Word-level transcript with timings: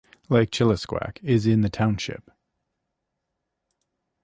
Lake 0.29 0.49
Chillisquaque 0.49 1.19
is 1.23 1.45
in 1.45 1.61
the 1.61 1.69
township. 1.69 2.31